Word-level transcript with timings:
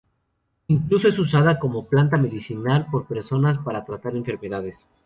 Incluso 0.69 1.07
es 1.07 1.19
usada 1.19 1.59
como 1.59 1.85
planta 1.87 2.17
medicinal 2.17 2.87
por 2.89 3.05
personas 3.05 3.59
para 3.59 3.85
tratar 3.85 4.15
enfermedades. 4.15 4.89